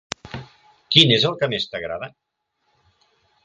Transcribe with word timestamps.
Quin 0.95 1.13
és 1.19 1.27
el 1.31 1.37
que 1.43 1.51
més 1.53 1.69
t'agrada? 1.75 2.13